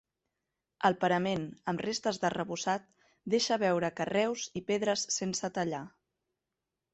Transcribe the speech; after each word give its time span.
El 0.87 0.95
parament, 1.01 1.43
amb 1.73 1.83
restes 1.85 2.19
d'arrebossat, 2.23 2.87
deixa 3.35 3.59
veure 3.65 3.93
carreus 4.01 4.47
i 4.61 4.63
pedres 4.71 5.05
sense 5.19 5.53
tallar. 5.61 5.85